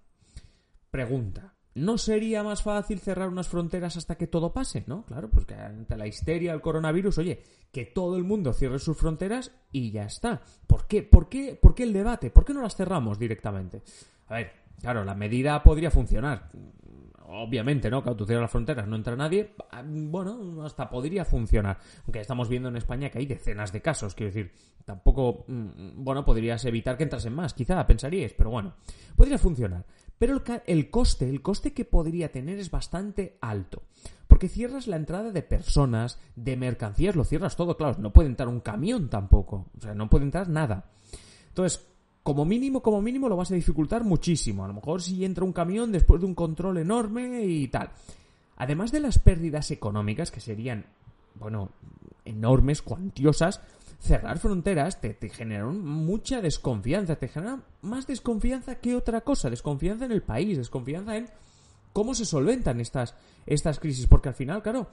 Pregunta, 0.89 1.55
¿No 1.73 1.97
sería 1.97 2.43
más 2.43 2.63
fácil 2.63 2.99
cerrar 2.99 3.29
unas 3.29 3.47
fronteras 3.47 3.95
hasta 3.95 4.15
que 4.15 4.27
todo 4.27 4.51
pase? 4.51 4.83
¿No? 4.87 5.03
Claro, 5.05 5.29
pues 5.29 5.45
que 5.45 5.55
ante 5.55 5.95
la 5.95 6.05
histeria 6.05 6.51
del 6.51 6.61
coronavirus, 6.61 7.17
oye, 7.19 7.41
que 7.71 7.85
todo 7.85 8.17
el 8.17 8.25
mundo 8.25 8.51
cierre 8.51 8.79
sus 8.79 8.97
fronteras 8.97 9.51
y 9.71 9.91
ya 9.91 10.03
está. 10.03 10.41
¿Por 10.67 10.85
qué? 10.85 11.01
¿Por 11.01 11.29
qué, 11.29 11.57
¿Por 11.59 11.73
qué 11.73 11.83
el 11.83 11.93
debate? 11.93 12.29
¿Por 12.29 12.43
qué 12.43 12.53
no 12.53 12.61
las 12.61 12.75
cerramos 12.75 13.17
directamente? 13.17 13.83
A 14.27 14.35
ver, 14.35 14.51
claro, 14.81 15.05
la 15.05 15.15
medida 15.15 15.63
podría 15.63 15.91
funcionar. 15.91 16.49
Obviamente, 17.33 17.89
¿no? 17.89 18.03
Que 18.03 18.13
tú 18.15 18.25
cierras 18.25 18.43
las 18.43 18.51
fronteras, 18.51 18.85
no 18.85 18.97
entra 18.97 19.15
nadie. 19.15 19.53
Bueno, 19.85 20.63
hasta 20.65 20.89
podría 20.89 21.23
funcionar. 21.23 21.77
Aunque 22.03 22.19
estamos 22.19 22.49
viendo 22.49 22.67
en 22.67 22.75
España 22.75 23.09
que 23.09 23.19
hay 23.19 23.25
decenas 23.25 23.71
de 23.71 23.81
casos, 23.81 24.13
quiero 24.13 24.33
decir, 24.33 24.51
tampoco, 24.83 25.45
mm, 25.47 26.03
bueno, 26.03 26.25
podrías 26.25 26.65
evitar 26.65 26.97
que 26.97 27.03
entrasen 27.03 27.33
más, 27.33 27.53
quizá 27.53 27.87
pensaríais, 27.87 28.33
pero 28.33 28.49
bueno, 28.49 28.73
podría 29.15 29.37
funcionar. 29.37 29.85
Pero 30.21 30.39
el, 30.67 30.91
coste, 30.91 31.27
el 31.27 31.41
coste 31.41 31.73
que 31.73 31.83
podría 31.83 32.31
tener 32.31 32.59
es 32.59 32.69
bastante 32.69 33.39
alto. 33.41 33.81
Porque 34.27 34.49
cierras 34.49 34.85
la 34.85 34.97
entrada 34.97 35.31
de 35.31 35.41
personas, 35.41 36.19
de 36.35 36.55
mercancías, 36.57 37.15
lo 37.15 37.23
cierras 37.23 37.55
todo, 37.55 37.75
claro, 37.75 37.97
no 37.97 38.13
puede 38.13 38.29
entrar 38.29 38.47
un 38.47 38.59
camión 38.59 39.09
tampoco. 39.09 39.65
O 39.75 39.81
sea, 39.81 39.95
no 39.95 40.11
puede 40.11 40.25
entrar 40.25 40.47
nada. 40.47 40.91
Entonces, 41.47 41.87
como 42.21 42.45
mínimo, 42.45 42.83
como 42.83 43.01
mínimo 43.01 43.29
lo 43.29 43.35
vas 43.35 43.49
a 43.49 43.55
dificultar 43.55 44.03
muchísimo. 44.03 44.63
A 44.63 44.67
lo 44.67 44.75
mejor 44.75 45.01
si 45.01 45.25
entra 45.25 45.43
un 45.43 45.53
camión 45.53 45.91
después 45.91 46.21
de 46.21 46.27
un 46.27 46.35
control 46.35 46.77
enorme 46.77 47.43
y 47.43 47.67
tal. 47.69 47.89
Además 48.57 48.91
de 48.91 48.99
las 48.99 49.17
pérdidas 49.17 49.71
económicas, 49.71 50.29
que 50.29 50.39
serían, 50.39 50.85
bueno, 51.33 51.71
enormes, 52.25 52.83
cuantiosas, 52.83 53.59
cerrar 54.01 54.39
fronteras 54.39 54.99
te, 54.99 55.13
te 55.13 55.29
mucha 55.63 56.41
desconfianza, 56.41 57.17
te 57.17 57.27
genera 57.27 57.61
más 57.81 58.07
desconfianza 58.07 58.75
que 58.75 58.95
otra 58.95 59.21
cosa, 59.21 59.49
desconfianza 59.49 60.05
en 60.05 60.11
el 60.11 60.23
país, 60.23 60.57
desconfianza 60.57 61.15
en 61.17 61.29
cómo 61.93 62.15
se 62.15 62.25
solventan 62.25 62.81
estas, 62.81 63.15
crisis, 63.79 64.07
porque 64.07 64.29
al 64.29 64.35
final, 64.35 64.63
claro, 64.63 64.89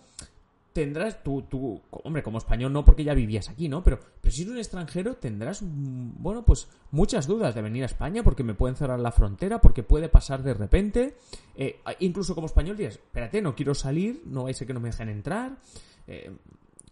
tendrás 0.75 1.23
tú, 1.25 1.81
hombre, 1.91 2.23
como 2.23 2.37
español 2.37 2.71
no 2.71 2.85
porque 2.85 3.03
ya 3.03 3.15
vivías 3.15 3.49
aquí, 3.49 3.69
¿no? 3.69 3.83
Pero, 3.83 3.99
pero 4.21 4.31
si 4.31 4.43
eres 4.43 4.53
un 4.53 4.59
extranjero 4.59 5.17
tendrás, 5.17 5.62
mm, 5.62 6.23
bueno, 6.23 6.45
pues 6.45 6.69
muchas 6.91 7.27
dudas 7.27 7.55
de 7.55 7.62
venir 7.62 7.85
a 7.85 7.87
España 7.87 8.23
porque 8.23 8.45
me 8.45 8.55
pueden 8.55 8.77
cerrar 8.77 9.00
la 9.00 9.11
frontera, 9.11 9.62
porque 9.62 9.83
puede 9.83 10.11
pasar 10.11 10.43
de 10.43 10.53
repente. 10.53 11.17
Eh, 11.57 11.81
incluso 12.00 12.35
como 12.35 12.47
español 12.47 12.77
dices, 12.77 12.97
espérate, 12.97 13.41
no 13.41 13.55
quiero 13.55 13.75
salir, 13.75 14.23
no 14.27 14.47
hay 14.47 14.55
que 14.55 14.75
no 14.75 14.81
me 14.81 14.91
dejen 14.91 15.09
entrar. 15.09 15.57
Eh, 16.07 16.31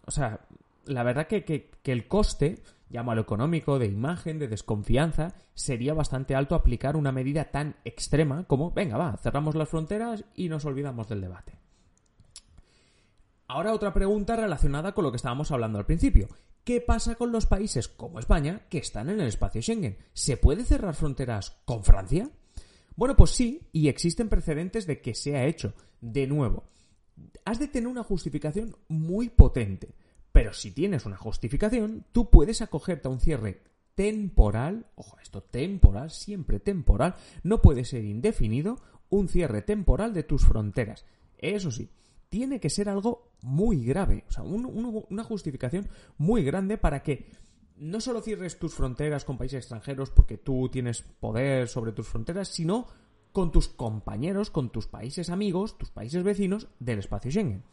o 0.05 0.11
sea, 0.11 0.39
la 0.87 1.03
verdad 1.03 1.27
que, 1.27 1.43
que, 1.43 1.91
el 1.91 2.07
coste, 2.07 2.61
lo 2.89 3.21
económico, 3.21 3.79
de 3.79 3.87
imagen, 3.87 4.39
de 4.39 4.47
desconfianza, 4.47 5.35
sería 5.53 5.93
bastante 5.93 6.35
alto 6.35 6.55
aplicar 6.55 6.95
una 6.95 7.11
medida 7.11 7.45
tan 7.45 7.75
extrema 7.85 8.45
como, 8.45 8.71
venga, 8.71 8.97
va, 8.97 9.17
cerramos 9.17 9.55
las 9.55 9.69
fronteras 9.69 10.25
y 10.35 10.49
nos 10.49 10.65
olvidamos 10.65 11.07
del 11.07 11.21
debate. 11.21 11.53
Ahora 13.47 13.73
otra 13.73 13.93
pregunta 13.93 14.35
relacionada 14.35 14.93
con 14.93 15.05
lo 15.05 15.11
que 15.11 15.17
estábamos 15.17 15.51
hablando 15.51 15.79
al 15.79 15.85
principio. 15.85 16.27
¿Qué 16.65 16.81
pasa 16.81 17.15
con 17.15 17.31
los 17.31 17.45
países 17.45 17.87
como 17.87 18.19
España 18.19 18.67
que 18.69 18.79
están 18.79 19.09
en 19.09 19.21
el 19.21 19.27
espacio 19.29 19.61
Schengen? 19.61 19.97
¿Se 20.11 20.35
puede 20.35 20.65
cerrar 20.65 20.95
fronteras 20.95 21.61
con 21.63 21.85
Francia? 21.85 22.29
Bueno, 22.97 23.15
pues 23.15 23.31
sí, 23.31 23.69
y 23.71 23.87
existen 23.87 24.27
precedentes 24.27 24.85
de 24.85 24.99
que 24.99 25.15
se 25.15 25.37
ha 25.37 25.45
hecho. 25.45 25.73
De 26.01 26.27
nuevo, 26.27 26.65
has 27.45 27.59
de 27.59 27.69
tener 27.69 27.87
una 27.87 28.03
justificación 28.03 28.75
muy 28.89 29.29
potente. 29.29 29.95
Pero 30.37 30.53
si 30.53 30.69
tienes 30.69 31.07
una 31.07 31.17
justificación, 31.17 32.05
tú 32.11 32.29
puedes 32.29 32.61
acogerte 32.61 33.07
a 33.07 33.11
un 33.11 33.19
cierre 33.19 33.63
temporal, 33.95 34.85
ojo, 34.93 35.17
esto 35.19 35.41
temporal, 35.41 36.11
siempre 36.11 36.59
temporal, 36.59 37.15
no 37.41 37.59
puede 37.59 37.83
ser 37.85 38.05
indefinido, 38.05 38.77
un 39.09 39.29
cierre 39.29 39.63
temporal 39.63 40.13
de 40.13 40.21
tus 40.21 40.45
fronteras. 40.45 41.07
Eso 41.39 41.71
sí, 41.71 41.89
tiene 42.29 42.59
que 42.59 42.69
ser 42.69 42.87
algo 42.87 43.31
muy 43.41 43.83
grave, 43.83 44.25
o 44.27 44.31
sea, 44.31 44.43
una 44.43 45.23
justificación 45.23 45.89
muy 46.19 46.43
grande 46.43 46.77
para 46.77 47.01
que 47.01 47.31
no 47.77 47.99
solo 47.99 48.21
cierres 48.21 48.59
tus 48.59 48.75
fronteras 48.75 49.25
con 49.25 49.39
países 49.39 49.63
extranjeros 49.63 50.11
porque 50.11 50.37
tú 50.37 50.69
tienes 50.69 51.01
poder 51.01 51.67
sobre 51.67 51.93
tus 51.93 52.07
fronteras, 52.07 52.49
sino 52.49 52.85
con 53.31 53.51
tus 53.51 53.69
compañeros, 53.69 54.51
con 54.51 54.71
tus 54.71 54.85
países 54.85 55.31
amigos, 55.31 55.79
tus 55.79 55.89
países 55.89 56.21
vecinos 56.21 56.67
del 56.79 56.99
espacio 56.99 57.31
Schengen. 57.31 57.63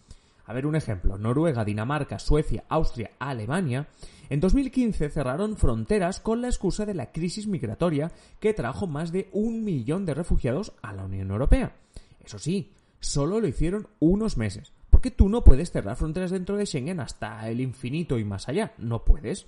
A 0.47 0.53
ver 0.53 0.67
un 0.67 0.77
ejemplo, 0.77 1.17
Noruega, 1.17 1.65
Dinamarca, 1.65 2.19
Suecia, 2.19 2.65
Austria, 2.69 3.13
Alemania, 3.19 3.89
en 4.29 4.41
2015 4.41 5.11
cerraron 5.11 5.57
fronteras 5.57 6.21
con 6.21 6.43
la 6.43 6.49
excusa 6.49 6.85
de 6.85 6.95
la 6.95 7.13
crisis 7.13 7.47
migratoria 7.47 8.13
que 8.41 8.55
trajo 8.55 8.87
más 8.87 9.13
de 9.13 9.29
un 9.33 9.65
millón 9.65 10.05
de 10.05 10.15
refugiados 10.15 10.73
a 10.83 10.93
la 10.93 11.05
Unión 11.05 11.31
Europea. 11.31 11.75
Eso 12.23 12.39
sí, 12.39 12.73
solo 13.01 13.41
lo 13.41 13.49
hicieron 13.49 13.89
unos 14.01 14.37
meses, 14.37 14.73
porque 14.91 15.11
tú 15.11 15.29
no 15.29 15.45
puedes 15.45 15.71
cerrar 15.71 15.97
fronteras 15.97 16.31
dentro 16.31 16.57
de 16.57 16.67
Schengen 16.67 17.01
hasta 17.01 17.49
el 17.49 17.61
infinito 17.61 18.19
y 18.19 18.25
más 18.25 18.49
allá, 18.49 18.75
no 18.79 19.05
puedes. 19.05 19.47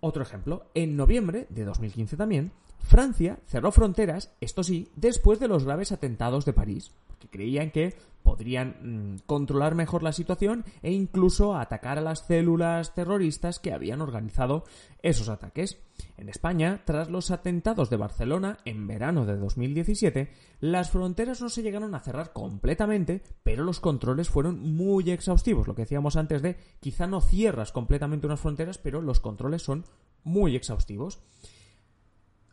Otro 0.00 0.22
ejemplo, 0.22 0.66
en 0.74 0.96
noviembre 0.96 1.46
de 1.48 1.64
2015 1.64 2.16
también, 2.16 2.52
Francia 2.82 3.38
cerró 3.46 3.72
fronteras, 3.72 4.32
esto 4.40 4.62
sí, 4.62 4.90
después 4.96 5.40
de 5.40 5.48
los 5.48 5.64
graves 5.64 5.92
atentados 5.92 6.44
de 6.44 6.52
París, 6.52 6.92
porque 7.06 7.28
creían 7.28 7.70
que 7.70 7.94
podrían 8.22 9.14
mm, 9.14 9.18
controlar 9.26 9.74
mejor 9.74 10.02
la 10.02 10.12
situación 10.12 10.64
e 10.82 10.92
incluso 10.92 11.56
atacar 11.56 11.98
a 11.98 12.02
las 12.02 12.26
células 12.26 12.94
terroristas 12.94 13.58
que 13.58 13.72
habían 13.72 14.00
organizado 14.00 14.64
esos 15.02 15.28
ataques. 15.28 15.78
En 16.16 16.28
España, 16.28 16.82
tras 16.84 17.10
los 17.10 17.30
atentados 17.30 17.90
de 17.90 17.96
Barcelona 17.96 18.58
en 18.64 18.86
verano 18.86 19.26
de 19.26 19.36
2017, 19.36 20.30
las 20.60 20.90
fronteras 20.90 21.40
no 21.40 21.48
se 21.48 21.62
llegaron 21.62 21.94
a 21.94 22.00
cerrar 22.00 22.32
completamente, 22.32 23.22
pero 23.42 23.64
los 23.64 23.80
controles 23.80 24.28
fueron 24.28 24.60
muy 24.60 25.10
exhaustivos. 25.10 25.66
Lo 25.66 25.74
que 25.74 25.82
decíamos 25.82 26.16
antes 26.16 26.42
de 26.42 26.56
quizá 26.80 27.06
no 27.06 27.20
cierras 27.20 27.72
completamente 27.72 28.26
unas 28.26 28.40
fronteras, 28.40 28.78
pero 28.78 29.00
los 29.00 29.20
controles 29.20 29.62
son 29.62 29.84
muy 30.24 30.56
exhaustivos. 30.56 31.20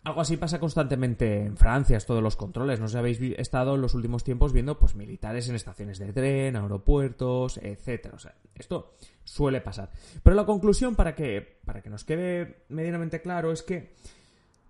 Algo 0.03 0.21
así 0.21 0.37
pasa 0.37 0.59
constantemente 0.59 1.43
en 1.43 1.57
Francia, 1.57 1.97
es 1.97 2.05
todos 2.05 2.23
los 2.23 2.35
controles. 2.35 2.79
No 2.79 2.87
sé 2.87 2.97
habéis 2.97 3.19
estado 3.37 3.75
en 3.75 3.81
los 3.81 3.93
últimos 3.93 4.23
tiempos 4.23 4.53
viendo 4.53 4.79
pues 4.79 4.95
militares 4.95 5.49
en 5.49 5.55
estaciones 5.55 5.99
de 5.99 6.13
tren, 6.13 6.55
aeropuertos, 6.55 7.57
etcétera. 7.57 8.15
O 8.15 8.19
sea, 8.19 8.33
esto 8.55 8.93
suele 9.23 9.59
pasar. 9.59 9.91
Pero 10.23 10.35
la 10.35 10.45
conclusión 10.45 10.95
para 10.95 11.15
que 11.15 11.59
para 11.65 11.81
que 11.81 11.89
nos 11.89 12.05
quede 12.05 12.63
medianamente 12.69 13.21
claro 13.21 13.51
es 13.51 13.61
que 13.61 13.93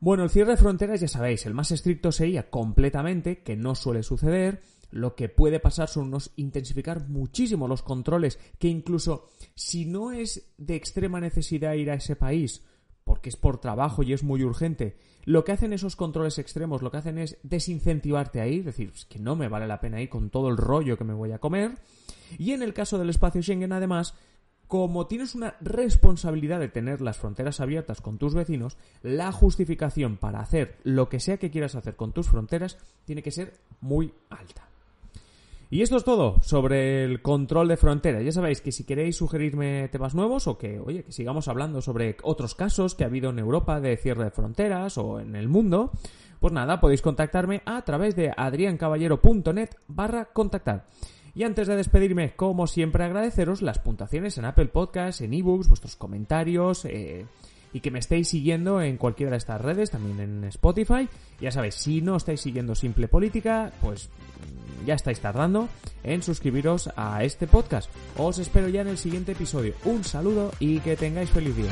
bueno, 0.02 0.24
el 0.24 0.30
cierre 0.30 0.52
de 0.52 0.58
fronteras 0.58 1.02
ya 1.02 1.10
sabéis, 1.10 1.46
el 1.46 1.54
más 1.54 1.72
estricto 1.72 2.14
sería 2.14 2.50
completamente, 2.50 3.44
que 3.44 3.58
no 3.58 3.76
suele 3.76 4.02
suceder. 4.02 4.62
Lo 4.92 5.14
que 5.14 5.28
puede 5.28 5.60
pasar 5.60 5.90
son 5.90 6.08
unos 6.08 6.32
intensificar 6.38 7.10
muchísimo 7.10 7.68
los 7.68 7.84
controles, 7.84 8.40
que 8.58 8.70
incluso 8.70 9.28
si 9.56 9.86
no 9.86 10.14
es 10.14 10.54
de 10.58 10.76
extrema 10.76 11.20
necesidad 11.20 11.74
ir 11.74 11.92
a 11.92 11.96
ese 11.96 12.16
país, 12.16 12.64
porque 13.20 13.28
es 13.28 13.36
por 13.36 13.60
trabajo 13.60 14.02
y 14.02 14.14
es 14.14 14.24
muy 14.24 14.46
urgente, 14.46 14.96
lo 15.26 15.44
que 15.44 15.52
hacen 15.52 15.74
esos 15.74 15.98
controles 15.98 16.40
extremos, 16.40 16.82
lo 16.82 16.90
que 16.90 16.98
hacen 16.98 17.18
es 17.18 17.38
desincentivarte 17.44 18.40
a 18.40 18.48
ir, 18.48 18.64
decir, 18.64 18.94
que 19.10 19.20
no 19.20 19.36
me 19.36 19.50
vale 19.50 19.68
la 19.68 19.82
pena 19.82 20.02
ir 20.02 20.08
con 20.08 20.30
todo 20.30 20.48
el 20.48 20.56
rollo 20.56 20.98
que 20.98 21.04
me 21.04 21.14
voy 21.14 21.34
a 21.34 21.40
comer. 21.40 21.80
Y 22.38 22.54
en 22.54 22.64
el 22.64 22.74
caso 22.74 22.98
del 22.98 23.10
espacio 23.10 23.42
Schengen, 23.44 23.74
además, 23.74 24.14
como 24.70 25.06
tienes 25.06 25.36
una 25.36 25.58
responsabilidad 25.60 26.62
de 26.62 26.70
tener 26.70 27.02
las 27.02 27.18
fronteras 27.18 27.60
abiertas 27.60 28.00
con 28.00 28.18
tus 28.18 28.34
vecinos, 28.34 28.78
la 29.04 29.34
justificación 29.34 30.16
para 30.16 30.40
hacer 30.40 30.78
lo 30.84 31.10
que 31.10 31.20
sea 31.20 31.36
que 31.36 31.52
quieras 31.52 31.76
hacer 31.76 31.98
con 31.98 32.14
tus 32.14 32.30
fronteras 32.30 32.78
tiene 33.04 33.22
que 33.22 33.32
ser 33.32 33.54
muy 33.82 34.14
alta. 34.30 34.70
Y 35.72 35.84
esto 35.84 35.98
es 35.98 36.04
todo 36.04 36.38
sobre 36.42 37.04
el 37.04 37.22
control 37.22 37.68
de 37.68 37.78
fronteras. 37.78 38.24
Ya 38.24 38.32
sabéis 38.32 38.60
que 38.60 38.72
si 38.72 38.86
queréis 38.86 39.18
sugerirme 39.18 39.88
temas 39.90 40.16
nuevos 40.16 40.48
o 40.48 40.58
que, 40.58 40.80
oye, 40.80 41.04
que 41.04 41.12
sigamos 41.12 41.48
hablando 41.48 41.82
sobre 41.82 42.18
otros 42.24 42.56
casos 42.56 42.96
que 42.96 43.04
ha 43.04 43.08
habido 43.08 43.30
en 43.30 43.38
Europa 43.38 43.80
de 43.80 43.96
cierre 43.98 44.24
de 44.24 44.32
fronteras 44.32 44.98
o 44.98 45.20
en 45.20 45.36
el 45.36 45.48
mundo, 45.48 45.92
pues 46.40 46.54
nada, 46.54 46.80
podéis 46.80 47.04
contactarme 47.04 47.62
a 47.66 47.84
través 47.84 48.16
de 48.16 48.34
adriancaballero.net 48.36 49.70
barra 49.88 50.26
contactar. 50.26 50.88
Y 51.36 51.44
antes 51.44 51.68
de 51.68 51.76
despedirme, 51.76 52.36
como 52.36 52.66
siempre, 52.66 53.04
agradeceros 53.04 53.62
las 53.62 53.78
puntuaciones 53.78 54.40
en 54.40 54.46
Apple 54.46 54.70
Podcasts, 54.70 55.22
en 55.22 55.36
ebooks, 55.36 55.68
vuestros 55.68 55.96
comentarios, 55.96 56.86
eh, 56.86 57.28
y 57.74 57.82
que 57.82 57.92
me 57.92 58.00
estéis 58.00 58.30
siguiendo 58.30 58.82
en 58.82 58.98
cualquiera 58.98 59.32
de 59.32 59.38
estas 59.38 59.62
redes, 59.62 59.92
también 59.92 60.20
en 60.20 60.44
Spotify. 60.46 61.08
Ya 61.40 61.52
sabéis, 61.52 61.76
si 61.76 62.02
no 62.02 62.16
estáis 62.16 62.42
siguiendo 62.42 62.76
Simple 62.76 63.08
Política, 63.08 63.72
pues 63.82 64.10
ya 64.86 64.96
estáis 64.96 65.20
tardando 65.20 65.70
en 66.04 66.24
suscribiros 66.24 66.90
a 66.96 67.24
este 67.24 67.48
podcast. 67.48 67.90
Os 68.18 68.40
espero 68.40 68.70
ya 68.70 68.82
en 68.82 68.88
el 68.88 68.98
siguiente 68.98 69.34
episodio. 69.34 69.74
Un 69.86 70.04
saludo 70.04 70.52
y 70.60 70.80
que 70.80 70.96
tengáis 70.96 71.30
feliz 71.30 71.56
día. 71.56 71.72